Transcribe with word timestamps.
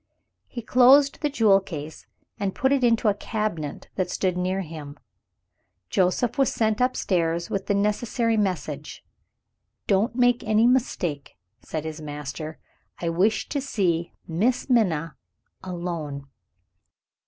He 0.47 0.63
closed 0.63 1.21
the 1.21 1.29
jewel 1.29 1.59
case, 1.59 2.07
and 2.39 2.55
put 2.55 2.71
it 2.71 2.83
into 2.83 3.07
a 3.07 3.13
cabinet 3.13 3.87
that 3.97 4.09
stood 4.09 4.35
near 4.35 4.61
him. 4.61 4.97
Joseph 5.91 6.39
was 6.39 6.51
sent 6.51 6.81
upstairs, 6.81 7.51
with 7.51 7.67
the 7.67 7.75
necessary 7.75 8.35
message. 8.35 9.05
"Don't 9.85 10.15
make 10.15 10.43
any 10.43 10.65
mistake," 10.65 11.37
said 11.61 11.85
his 11.85 12.01
master; 12.01 12.57
"I 12.99 13.09
wish 13.09 13.47
to 13.49 13.61
see 13.61 14.11
Miss 14.27 14.71
Minna, 14.71 15.17
alone." 15.63 16.25